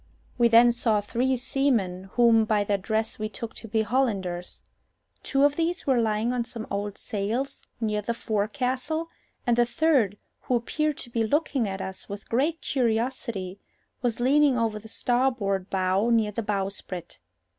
We 0.35 0.47
then 0.47 0.71
saw 0.71 0.99
three 0.99 1.37
seamen, 1.37 2.05
whom 2.13 2.43
by 2.43 2.63
their 2.63 2.79
dress 2.79 3.19
we 3.19 3.29
took 3.29 3.53
to 3.53 3.67
be 3.67 3.83
Hollanders. 3.83 4.63
Two 5.21 5.43
of 5.43 5.55
these 5.55 5.85
were 5.85 6.01
lying 6.01 6.33
on 6.33 6.43
some 6.43 6.65
old 6.71 6.97
sails 6.97 7.61
near 7.79 8.01
the 8.01 8.15
forecastle, 8.15 9.09
and 9.45 9.55
the 9.57 9.65
third, 9.67 10.17
who 10.39 10.55
appeared 10.55 10.97
to 10.97 11.11
be 11.11 11.23
looking 11.23 11.67
at 11.69 11.81
us 11.81 12.09
with 12.09 12.29
great 12.29 12.61
curiosity, 12.61 13.59
was 14.01 14.19
leaning 14.19 14.57
over 14.57 14.79
the 14.79 14.87
starboard 14.89 15.69
bow 15.69 16.09
near 16.09 16.31
the 16.31 16.41
bowsprit. 16.41 17.19